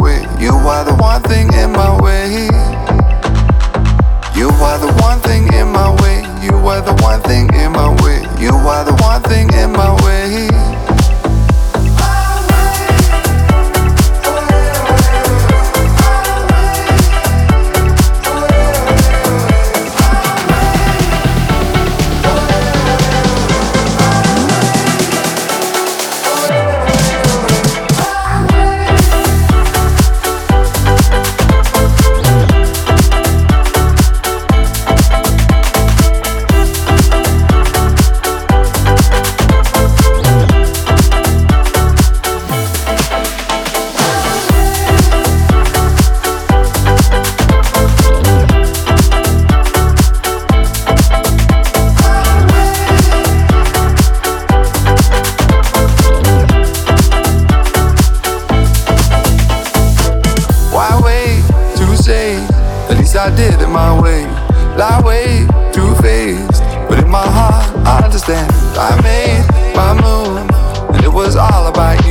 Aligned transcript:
I 63.21 63.29
did 63.35 63.61
it 63.61 63.67
my 63.67 64.01
way. 64.01 64.25
Lie 64.77 64.99
way 65.05 65.45
too 65.71 65.93
faced, 66.01 66.63
but 66.89 66.97
in 67.03 67.07
my 67.07 67.21
heart 67.21 67.69
I 67.85 68.03
understand. 68.03 68.51
I 68.73 68.99
made 69.03 69.45
my 69.75 69.93
move, 69.93 70.49
and 70.95 71.05
it 71.05 71.13
was 71.13 71.35
all 71.35 71.67
about 71.67 72.03
you. 72.07 72.10